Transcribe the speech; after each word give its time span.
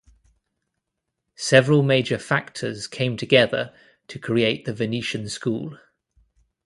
Several 1.35 1.83
major 1.83 2.17
factors 2.17 2.87
came 2.87 3.17
together 3.17 3.71
to 4.07 4.17
create 4.17 4.65
the 4.65 4.73
Venetian 4.73 5.29
School. 5.29 5.77